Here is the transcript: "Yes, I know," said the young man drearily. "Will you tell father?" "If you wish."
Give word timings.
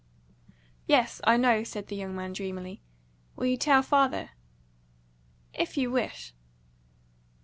"Yes, 0.87 1.21
I 1.25 1.37
know," 1.37 1.63
said 1.63 1.85
the 1.85 1.95
young 1.95 2.15
man 2.15 2.33
drearily. 2.33 2.81
"Will 3.35 3.45
you 3.45 3.55
tell 3.55 3.83
father?" 3.83 4.31
"If 5.53 5.77
you 5.77 5.91
wish." 5.91 6.33